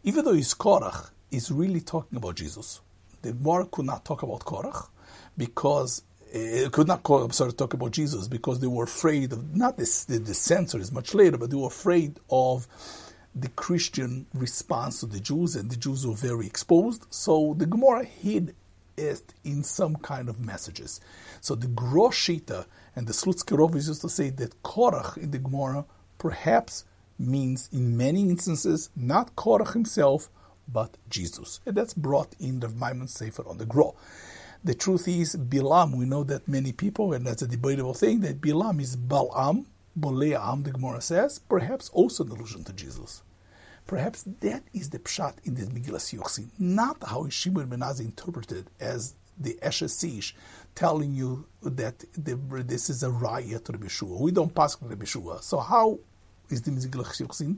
even 0.04 0.24
though 0.24 0.34
he's 0.34 0.54
Korach, 0.54 1.12
is 1.32 1.52
really 1.52 1.82
talking 1.82 2.18
about 2.18 2.36
Jesus. 2.36 2.80
The 3.22 3.34
Gemara 3.34 3.66
could 3.66 3.86
not 3.86 4.06
talk 4.06 4.24
about 4.24 4.46
Korach 4.46 4.88
because 5.38 6.04
it 6.32 6.66
eh, 6.66 6.70
could 6.70 6.88
not 6.88 7.04
call, 7.04 7.30
sorry, 7.32 7.54
talk 7.54 7.74
about 7.74 7.92
Jesus 7.92 8.28
because 8.28 8.60
they 8.60 8.68
were 8.68 8.84
afraid 8.84 9.34
of 9.34 9.56
not 9.56 9.78
this, 9.78 10.06
the, 10.06 10.20
the 10.20 10.34
censor 10.34 10.80
is 10.80 10.92
much 10.92 11.14
later, 11.14 11.38
but 11.38 11.50
they 11.50 11.56
were 11.56 11.68
afraid 11.68 12.20
of 12.30 12.68
the 13.36 13.50
Christian 13.50 14.26
response 14.34 15.00
to 15.00 15.06
the 15.06 15.20
Jews, 15.20 15.56
and 15.56 15.70
the 15.70 15.76
Jews 15.76 16.06
were 16.06 16.16
very 16.16 16.46
exposed. 16.46 17.06
So 17.10 17.56
the 17.58 17.66
Gemara 17.66 18.04
hid 18.04 18.56
it 18.98 19.34
in 19.44 19.64
some 19.64 19.96
kind 19.98 20.30
of 20.30 20.40
messages. 20.40 21.00
So 21.42 21.56
the 21.56 21.68
Groshita 21.68 22.66
and 22.96 23.08
the 23.08 23.14
Slutzkerov 23.14 23.76
used 23.76 24.02
to 24.02 24.10
say 24.10 24.30
that 24.32 24.62
Korach 24.64 25.18
in 25.18 25.32
the 25.32 25.40
Gemara 25.40 25.86
perhaps 26.18 26.86
means 27.18 27.70
in 27.72 27.98
many 27.98 28.22
instances 28.22 28.90
not 28.96 29.36
Korach 29.36 29.74
himself, 29.74 30.30
but 30.68 30.98
Jesus. 31.10 31.60
And 31.66 31.76
that's 31.76 31.94
brought 31.94 32.36
in 32.40 32.60
the 32.60 32.70
Maimon 32.70 33.08
Sefer 33.08 33.48
on 33.48 33.58
the 33.58 33.66
Gro. 33.66 33.96
The 34.64 34.76
truth 34.76 35.08
is, 35.08 35.36
Bilam, 35.36 35.96
we 35.98 36.06
know 36.06 36.24
that 36.26 36.48
many 36.48 36.74
people, 36.74 37.14
and 37.14 37.26
that's 37.26 37.42
a 37.42 37.48
debatable 37.48 37.94
thing, 37.94 38.20
that 38.22 38.42
Bilam 38.42 38.82
is 38.82 38.98
Balam, 38.98 39.66
Boleam, 39.98 40.64
the 40.64 40.72
Gemara 40.72 41.02
says, 41.02 41.40
perhaps 41.40 41.90
also 41.90 42.26
an 42.26 42.32
allusion 42.32 42.64
to 42.66 42.74
Jesus. 42.74 43.24
Perhaps 43.88 44.24
that 44.42 44.64
is 44.74 44.90
the 44.92 45.00
pshat 45.00 45.36
in 45.46 45.56
the 45.56 45.64
Megillas 45.64 46.16
Yochsin, 46.16 46.50
not 46.60 46.98
how 47.04 47.28
Shimon 47.30 47.68
ben 47.70 47.80
Azai 47.80 48.02
interpreted 48.02 48.70
as 48.80 49.16
the 49.40 49.58
Eshesish 49.64 50.34
telling 50.76 51.14
you 51.14 51.48
that 51.64 52.04
the, 52.14 52.36
this 52.66 52.90
is 52.90 53.02
a 53.02 53.10
riot 53.10 53.66
to 53.66 53.72
the 53.72 53.78
Beshua. 53.78 54.20
We 54.22 54.32
don't 54.32 54.54
pass 54.54 54.76
the 54.76 54.96
Beshua. 54.96 55.42
So 55.42 55.60
how 55.60 56.00
is 56.50 56.62
the 56.62 56.72
Megillas 56.72 57.20
Yochsin? 57.20 57.58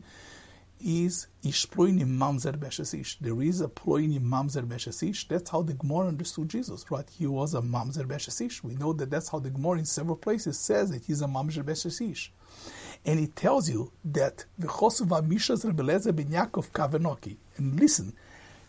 Is 0.84 1.28
Ishploini 1.44 2.04
Mamzer 2.06 2.58
Beshesish. 2.58 3.18
There 3.20 3.42
is 3.42 3.62
a 3.62 3.68
Ploini 3.68 4.20
Mamzer 4.20 4.66
Beshesish. 4.66 5.28
That's 5.28 5.50
how 5.50 5.62
the 5.62 5.74
Gemara 5.74 6.08
understood 6.08 6.50
Jesus, 6.50 6.86
right? 6.90 7.10
He 7.10 7.28
was 7.28 7.54
a 7.54 7.62
Mamzer 7.62 8.06
Beshesish. 8.06 8.64
We 8.64 8.76
know 8.76 8.94
that 8.94 9.10
that's 9.10 9.30
how 9.30 9.40
the 9.40 9.50
Gemara 9.50 9.80
in 9.80 9.86
several 9.86 10.16
places 10.16 10.60
says 10.60 10.92
that 10.92 11.06
he's 11.06 11.22
a 11.22 11.28
Mamzer 11.28 11.64
Beshesish. 11.64 12.30
And 13.06 13.20
it 13.20 13.36
tells 13.36 13.70
you 13.70 13.92
that 14.06 14.46
the 14.58 14.68
Chosuva 14.68 15.28
Mishas 15.28 15.66
Rebeleze 15.66 16.16
ben 16.16 16.28
Yaakov 16.28 16.72
Kavenoki. 16.72 17.38
And 17.58 17.80
listen, 17.80 18.14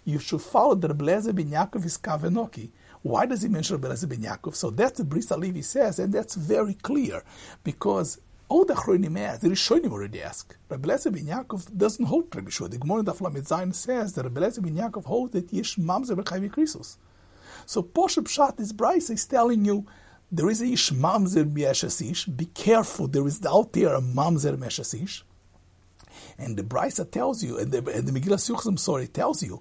you 0.04 0.18
should 0.18 0.42
follow 0.42 0.74
the 0.74 0.88
Rebeleze 0.88 1.34
ben 1.34 1.50
Yaakov 1.50 1.84
is 1.84 1.98
Kavenoki. 1.98 2.70
Why 3.02 3.26
does 3.26 3.42
he 3.42 3.48
mention 3.48 3.78
Rebeleze 3.78 4.08
ben 4.08 4.18
Yaakov? 4.18 4.54
So 4.54 4.70
that's 4.70 4.98
the 4.98 5.04
Bris 5.04 5.30
Levi 5.30 5.60
says, 5.60 5.98
and 5.98 6.12
that's 6.12 6.34
very 6.34 6.74
clear 6.74 7.22
because 7.64 8.20
all 8.48 8.64
the 8.64 8.74
Achronim 8.74 9.18
ask, 9.18 9.44
eh, 9.44 9.48
the 9.48 9.54
Rishonim 9.54 9.92
already 9.92 10.22
ask. 10.22 10.56
Rabbi 10.68 10.88
Lezer 10.88 11.12
ben 11.12 11.26
Yaakov 11.26 11.76
doesn't 11.76 12.04
hold 12.04 12.34
Rabbi 12.34 12.50
Shua. 12.50 12.68
The 12.68 12.78
Gemara 12.78 13.02
Daflam 13.02 13.34
Zayin 13.42 13.74
says 13.74 14.12
that 14.14 14.24
Rabbi 14.24 14.40
Lezer 14.40 14.62
ben 14.62 14.76
Yaakov 14.76 15.04
holds 15.04 15.32
that 15.32 15.52
Yesh 15.52 15.76
Mamzer 15.76 16.16
B'chayvi 16.16 16.50
Krisus. 16.50 16.96
So 17.66 17.82
Poshe 17.82 18.22
Pshat, 18.22 18.56
this 18.56 18.72
Bryce 18.72 19.10
is 19.10 19.24
telling 19.26 19.64
you 19.64 19.86
there 20.30 20.50
is 20.50 20.60
a 20.60 20.66
Yesh 20.66 20.90
Mamzer 20.90 21.50
B'yeshasish. 21.50 22.36
Be 22.36 22.46
careful, 22.46 23.08
there 23.08 23.26
is 23.26 23.44
out 23.46 23.72
there 23.72 23.94
a 23.94 24.00
Mamzer 24.00 24.56
B'yeshasish. 24.56 25.22
And 26.38 26.56
the 26.56 26.62
Brisa 26.62 27.10
tells 27.10 27.42
you, 27.42 27.58
and 27.58 27.72
the, 27.72 27.78
and 27.90 28.06
the 28.06 28.20
Megillah 28.20 28.50
Yuchzim, 28.50 28.78
sorry, 28.78 29.06
tells 29.06 29.42
you 29.42 29.60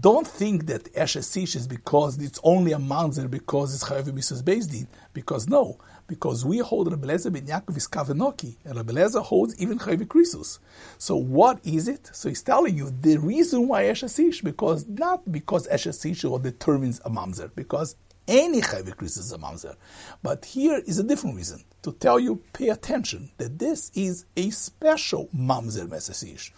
don't 0.00 0.26
think 0.26 0.66
that 0.66 0.92
Eshesish 0.94 1.56
is 1.56 1.66
because 1.66 2.18
it's 2.18 2.40
only 2.42 2.72
a 2.72 2.78
mamzer 2.78 3.30
because 3.30 3.74
it's 3.74 3.84
Chayav 3.84 4.12
Mrs. 4.12 4.42
Bezdin. 4.42 4.86
Because 5.12 5.48
no, 5.48 5.78
because 6.06 6.44
we 6.44 6.58
hold 6.58 6.90
Rabbi 6.90 7.06
Lezer 7.06 7.32
ben 7.32 7.46
Yaakov 7.46 7.76
is 7.76 7.86
Kavenoki, 7.86 8.56
and 8.64 8.76
Rabbi 8.76 8.92
Lezer 8.92 9.22
holds 9.22 9.60
even 9.60 9.78
Chayav 9.78 10.06
Krisus. 10.06 10.58
So 10.98 11.16
what 11.16 11.60
is 11.64 11.88
it? 11.88 12.10
So 12.12 12.28
he's 12.28 12.42
telling 12.42 12.76
you 12.76 12.90
the 12.90 13.18
reason 13.18 13.68
why 13.68 13.84
Eshesish, 13.84 14.42
because 14.42 14.86
not 14.86 15.30
because 15.30 15.68
Eshesish 15.68 16.42
determines 16.42 17.00
a 17.04 17.10
mamzer, 17.10 17.50
because 17.54 17.96
any 18.26 18.62
Chayav 18.62 18.94
Krisus 18.96 19.18
is 19.18 19.32
a 19.32 19.38
mamzer. 19.38 19.76
But 20.22 20.46
here 20.46 20.80
is 20.86 20.98
a 20.98 21.04
different 21.04 21.36
reason 21.36 21.62
to 21.82 21.92
tell 21.92 22.18
you, 22.18 22.42
pay 22.54 22.70
attention 22.70 23.30
that 23.36 23.58
this 23.58 23.90
is 23.94 24.24
a 24.36 24.48
special 24.50 25.28
mamzer 25.36 25.86
Mesesish. 25.86 26.50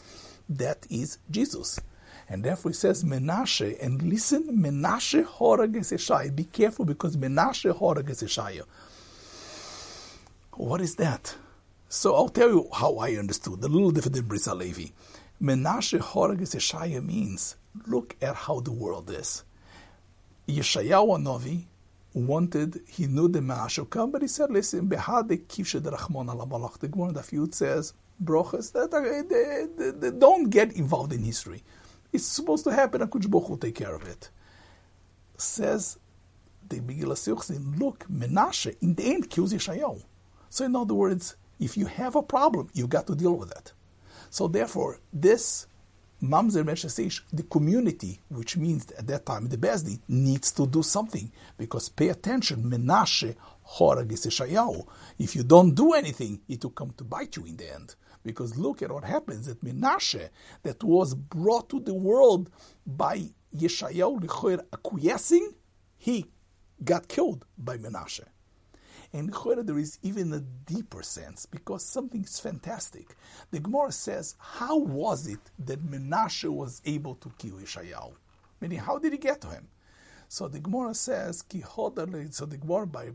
That 0.48 0.86
is 0.88 1.18
Jesus. 1.28 1.80
And 2.28 2.42
therefore 2.42 2.70
he 2.70 2.74
says 2.74 3.04
Menashe, 3.04 3.76
and 3.80 4.02
listen, 4.02 4.44
Menashe 4.60 5.24
Horages 5.24 5.92
Be 6.34 6.44
careful 6.44 6.84
because 6.84 7.16
Menashe 7.16 7.70
Horages 7.70 8.38
What 10.52 10.80
is 10.80 10.96
that? 10.96 11.36
So 11.88 12.16
I'll 12.16 12.28
tell 12.28 12.48
you 12.48 12.68
how 12.72 12.96
I 12.96 13.12
understood, 13.12 13.60
the 13.60 13.68
little 13.68 13.92
different 13.92 14.16
than 14.16 14.26
Bris 14.26 14.48
Levi. 14.48 14.86
Menashe 15.40 16.00
Horages 16.00 16.74
means, 17.02 17.56
look 17.86 18.16
at 18.20 18.34
how 18.34 18.58
the 18.60 18.72
world 18.72 19.08
is. 19.10 19.44
Yeshayahu 20.48 21.22
Novi 21.22 21.68
wanted, 22.14 22.80
he 22.88 23.06
knew 23.06 23.28
the 23.28 23.38
Menashe 23.38 23.78
would 23.78 23.90
come, 23.90 24.10
but 24.10 24.22
he 24.22 24.28
said, 24.28 24.50
listen, 24.50 24.88
Behade 24.88 25.46
Kivshe 25.46 25.80
Derachmon 25.80 26.34
Alabalach. 26.34 26.78
The 26.78 26.88
Gemara 26.88 27.12
the 27.12 27.22
few 27.22 27.48
says, 27.52 27.94
Brochas, 28.22 28.72
that, 28.72 28.92
uh, 28.92 30.10
don't 30.18 30.48
get 30.50 30.72
involved 30.72 31.12
in 31.12 31.22
history. 31.22 31.62
It's 32.12 32.26
supposed 32.26 32.64
to 32.64 32.72
happen, 32.72 33.02
and 33.02 33.10
Baruch 33.10 33.48
will 33.48 33.56
take 33.56 33.74
care 33.74 33.94
of 33.94 34.06
it. 34.06 34.30
Says 35.36 35.98
the 36.68 36.80
Megillah 36.80 37.14
Yochsin, 37.14 37.78
look, 37.78 38.06
Menashe, 38.10 38.76
in 38.80 38.94
the 38.94 39.04
end, 39.04 39.30
kills 39.30 39.52
Yeshayahu. 39.52 40.02
So 40.48 40.64
in 40.64 40.74
other 40.74 40.94
words, 40.94 41.36
if 41.60 41.76
you 41.76 41.86
have 41.86 42.16
a 42.16 42.22
problem, 42.22 42.68
you've 42.72 42.90
got 42.90 43.06
to 43.06 43.14
deal 43.14 43.36
with 43.36 43.50
it. 43.50 43.72
So 44.30 44.48
therefore, 44.48 44.98
this 45.12 45.66
Mamzer 46.22 46.64
Meshasish, 46.64 47.20
the 47.32 47.42
community, 47.42 48.20
which 48.28 48.56
means 48.56 48.90
at 48.92 49.06
that 49.06 49.26
time 49.26 49.48
the 49.48 49.58
Besdi, 49.58 50.00
needs 50.08 50.50
to 50.52 50.66
do 50.66 50.82
something. 50.82 51.30
Because 51.58 51.88
pay 51.88 52.08
attention, 52.08 52.62
Menashe. 52.64 53.36
If 55.18 55.36
you 55.36 55.42
don't 55.42 55.74
do 55.74 55.92
anything, 55.92 56.40
it 56.48 56.64
will 56.64 56.70
come 56.70 56.94
to 56.96 57.04
bite 57.04 57.36
you 57.36 57.44
in 57.44 57.56
the 57.56 57.74
end. 57.74 57.94
Because 58.26 58.58
look 58.58 58.82
at 58.82 58.90
what 58.90 59.04
happens 59.04 59.46
at 59.46 59.60
Menashe, 59.60 60.30
that 60.64 60.82
was 60.82 61.14
brought 61.14 61.68
to 61.70 61.78
the 61.78 61.94
world 61.94 62.50
by 62.84 63.30
Yeshayahu 63.56 64.20
Lichoyer 64.20 64.60
acquiescing, 64.72 65.54
he 65.96 66.26
got 66.82 67.06
killed 67.06 67.46
by 67.56 67.78
Menashe. 67.78 68.24
And 69.12 69.32
there 69.32 69.78
is 69.78 70.00
even 70.02 70.32
a 70.32 70.40
deeper 70.40 71.04
sense 71.04 71.46
because 71.46 71.84
something 71.84 72.24
is 72.24 72.40
fantastic. 72.40 73.14
The 73.52 73.60
Gemara 73.60 73.92
says, 73.92 74.34
How 74.40 74.76
was 74.76 75.28
it 75.28 75.52
that 75.60 75.86
Menashe 75.86 76.50
was 76.50 76.82
able 76.84 77.14
to 77.14 77.32
kill 77.38 77.54
Yeshayahu? 77.54 78.14
Meaning, 78.60 78.80
how 78.80 78.98
did 78.98 79.12
he 79.12 79.18
get 79.18 79.40
to 79.42 79.48
him? 79.50 79.68
So 80.28 80.48
the 80.48 80.58
Gemara 80.58 80.94
says, 80.94 81.44
So 81.48 82.46
the 82.46 82.58
Gemara 82.60 82.86
by 82.88 83.10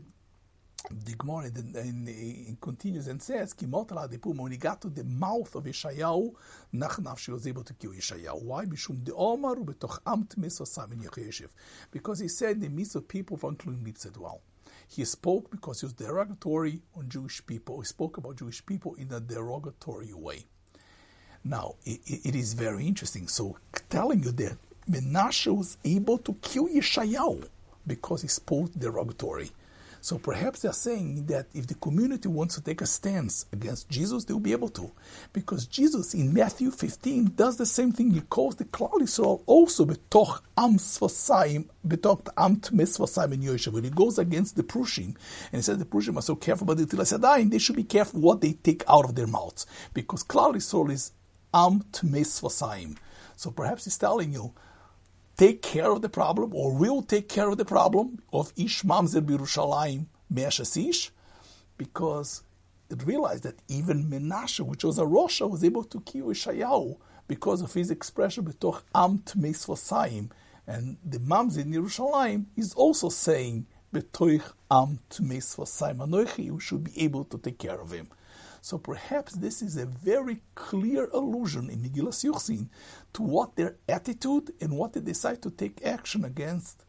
the 0.90 1.14
in, 1.44 1.76
in, 1.76 2.08
in 2.08 2.58
continues 2.60 3.08
and 3.08 3.22
says, 3.22 3.54
when 3.60 4.52
he 4.52 4.56
got 4.56 4.80
to 4.80 4.88
the 4.88 5.04
mouth 5.04 5.54
of 5.54 5.64
Yeshayahu, 5.64 6.34
Nachnav, 6.74 7.18
she 7.18 7.30
was 7.30 7.46
able 7.46 7.62
to 7.64 7.74
kill 7.74 7.92
Yeshayahu. 7.92 8.42
Why? 8.42 8.64
Because 11.90 12.18
he 12.18 12.28
said 12.28 12.60
the 12.60 12.68
midst 12.68 12.96
of 12.96 13.08
people 13.08 13.38
unclean 13.44 13.84
lips 13.84 14.06
as 14.06 14.18
well. 14.18 14.40
He 14.88 15.04
spoke 15.04 15.50
because 15.50 15.80
he 15.80 15.86
was 15.86 15.94
derogatory 15.94 16.80
on 16.96 17.08
Jewish 17.08 17.44
people. 17.46 17.80
He 17.80 17.86
spoke 17.86 18.18
about 18.18 18.36
Jewish 18.36 18.64
people 18.64 18.94
in 18.96 19.10
a 19.12 19.20
derogatory 19.20 20.12
way. 20.12 20.44
Now, 21.44 21.76
it, 21.84 22.00
it 22.06 22.34
is 22.34 22.52
very 22.52 22.86
interesting. 22.86 23.26
So, 23.26 23.56
telling 23.88 24.22
you 24.22 24.32
that 24.32 24.56
Menashe 24.90 25.54
was 25.54 25.78
able 25.84 26.18
to 26.18 26.34
kill 26.42 26.68
Yeshayahu 26.68 27.48
because 27.86 28.22
he 28.22 28.28
spoke 28.28 28.70
derogatory. 28.72 29.50
So 30.02 30.18
perhaps 30.18 30.62
they're 30.62 30.72
saying 30.72 31.26
that 31.26 31.46
if 31.54 31.68
the 31.68 31.76
community 31.76 32.28
wants 32.28 32.56
to 32.56 32.60
take 32.60 32.80
a 32.80 32.86
stance 32.86 33.46
against 33.52 33.88
Jesus, 33.88 34.24
they'll 34.24 34.40
be 34.40 34.50
able 34.50 34.68
to. 34.70 34.90
Because 35.32 35.64
Jesus 35.66 36.12
in 36.12 36.34
Matthew 36.34 36.72
15 36.72 37.34
does 37.36 37.56
the 37.56 37.64
same 37.64 37.92
thing. 37.92 38.10
He 38.10 38.20
calls 38.20 38.56
the 38.56 38.64
Klal 38.64 38.94
Yisrael 38.94 39.44
also 39.46 39.86
betoch 39.86 40.40
am 40.58 40.74
sfasayim, 40.78 41.66
betoch 41.86 42.26
am 42.36 42.56
tmesfasayim 42.56 43.34
in 43.34 43.42
Yoshev. 43.42 43.74
When 43.74 43.84
he 43.84 43.90
goes 43.90 44.18
against 44.18 44.56
the 44.56 44.64
Prushim, 44.64 45.04
and 45.04 45.16
he 45.52 45.62
says 45.62 45.78
the 45.78 45.84
Prushim 45.84 46.16
are 46.16 46.22
so 46.22 46.34
careful 46.34 46.64
about 46.68 46.78
the 46.84 46.96
Tilasadayim, 46.96 47.52
they 47.52 47.58
should 47.58 47.76
be 47.76 47.84
careful 47.84 48.20
what 48.20 48.40
they 48.40 48.54
take 48.54 48.82
out 48.88 49.04
of 49.04 49.14
their 49.14 49.28
mouths. 49.28 49.66
Because 49.94 50.24
Klal 50.24 50.56
Yisrael 50.56 50.90
is 50.90 51.12
am 51.54 51.84
tmesfasayim. 51.92 52.96
So 53.36 53.52
perhaps 53.52 53.84
he's 53.84 53.98
telling 53.98 54.32
you, 54.32 54.52
take 55.36 55.62
care 55.62 55.90
of 55.90 56.02
the 56.02 56.08
problem, 56.08 56.54
or 56.54 56.74
will 56.76 57.02
take 57.02 57.28
care 57.28 57.48
of 57.48 57.58
the 57.58 57.64
problem 57.64 58.22
of 58.32 58.52
Ish 58.56 58.82
Mamzer 58.82 59.20
Birushalayim 59.20 60.06
Me'ashasish, 60.30 61.10
because 61.76 62.42
it 62.90 63.02
realized 63.04 63.44
that 63.44 63.56
even 63.68 64.10
Menashe, 64.10 64.60
which 64.60 64.84
was 64.84 64.98
a 64.98 65.04
Rosha, 65.04 65.48
was 65.48 65.64
able 65.64 65.84
to 65.84 66.00
kill 66.00 66.26
Ishayahu 66.26 66.96
because 67.26 67.62
of 67.62 67.72
his 67.72 67.90
expression 67.90 68.44
betoch 68.44 68.82
am 68.94 69.18
tmeis 69.20 69.66
v'sayim. 69.66 70.30
And 70.66 70.98
the 71.04 71.18
Mamzer 71.18 71.62
in 71.62 71.72
Yerushalayim 71.72 72.46
is 72.56 72.74
also 72.74 73.08
saying 73.08 73.66
betoich 73.92 74.52
am 74.70 74.98
tmeis 75.10 75.56
v'sayim 75.56 75.98
anoichi, 75.98 76.44
you 76.44 76.60
should 76.60 76.84
be 76.84 77.02
able 77.02 77.24
to 77.24 77.38
take 77.38 77.58
care 77.58 77.80
of 77.80 77.90
him. 77.90 78.08
So 78.64 78.78
perhaps 78.78 79.32
this 79.32 79.60
is 79.60 79.76
a 79.76 79.86
very 79.86 80.40
clear 80.54 81.08
allusion 81.12 81.68
in 81.68 81.82
Megillas 81.82 82.22
Yuchsin 82.24 82.68
to 83.12 83.22
what 83.22 83.56
their 83.56 83.74
attitude 83.88 84.52
and 84.60 84.78
what 84.78 84.92
they 84.92 85.00
decide 85.00 85.42
to 85.42 85.50
take 85.50 85.84
action 85.84 86.24
against 86.24 86.84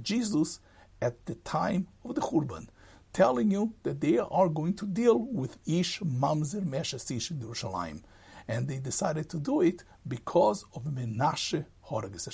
Jesus 0.00 0.60
at 1.02 1.26
the 1.26 1.34
time 1.34 1.88
of 2.04 2.14
the 2.14 2.20
Churban, 2.20 2.68
telling 3.12 3.50
you 3.50 3.74
that 3.82 4.00
they 4.00 4.18
are 4.18 4.48
going 4.48 4.74
to 4.74 4.86
deal 4.86 5.18
with 5.18 5.58
Ish 5.66 5.98
Mamzer 5.98 6.64
Meshes 6.64 7.10
Ish 7.10 7.32
in 7.32 7.40
Yerushalayim. 7.40 8.02
And 8.46 8.68
they 8.68 8.78
decided 8.78 9.28
to 9.30 9.40
do 9.40 9.62
it 9.62 9.82
because 10.06 10.64
of 10.74 10.84
Menashe 10.84 11.66
Horages. 11.80 12.28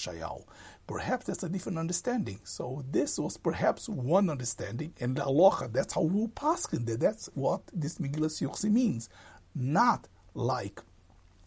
Perhaps 0.86 1.26
that's 1.26 1.42
a 1.42 1.48
different 1.48 1.78
understanding. 1.78 2.40
So 2.44 2.84
this 2.90 3.18
was 3.18 3.36
perhaps 3.36 3.88
one 3.88 4.28
understanding, 4.28 4.94
and 5.00 5.16
the 5.16 5.24
aloha, 5.24 5.68
that's 5.68 5.94
how 5.94 6.02
we 6.02 6.26
pass 6.28 6.66
that 6.66 7.00
that's 7.00 7.28
what 7.34 7.62
this 7.72 7.98
Megillas 7.98 8.42
Yuchsi 8.42 8.70
means. 8.70 9.08
Not 9.54 10.08
like 10.34 10.80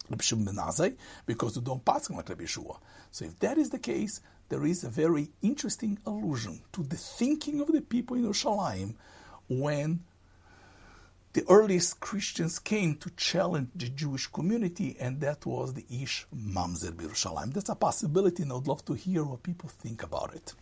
Rabbi 0.09 0.23
ben 0.29 0.97
because 1.25 1.57
we 1.57 1.63
don't 1.63 1.83
pass 1.83 2.09
like 2.09 2.29
Rabbi 2.29 2.43
Yeshua. 2.43 2.77
So 3.11 3.25
if 3.25 3.39
that 3.39 3.57
is 3.57 3.69
the 3.71 3.79
case, 3.79 4.21
there 4.49 4.65
is 4.65 4.83
a 4.83 4.89
very 4.89 5.29
interesting 5.41 5.97
allusion 6.05 6.61
to 6.73 6.83
the 6.83 6.97
thinking 6.97 7.61
of 7.61 7.71
the 7.71 7.81
people 7.81 8.15
in 8.15 8.25
Yerushalayim 8.25 8.95
when 9.49 10.01
the 11.35 11.43
earliest 11.49 11.99
Christians 11.99 12.59
came 12.59 12.95
to 12.95 13.09
challenge 13.17 13.67
the 13.75 13.89
Jewish 13.89 14.27
community, 14.27 14.95
and 15.01 15.19
that 15.19 15.45
was 15.45 15.73
the 15.73 15.85
Ish 15.89 16.25
Mamzer 16.33 16.93
Birushalayim. 16.93 17.51
That's 17.53 17.67
a 17.67 17.75
possibility, 17.75 18.43
and 18.43 18.53
I'd 18.53 18.65
love 18.67 18.85
to 18.85 18.93
hear 18.93 19.25
what 19.25 19.43
people 19.43 19.67
think 19.67 20.01
about 20.01 20.33
it. 20.33 20.53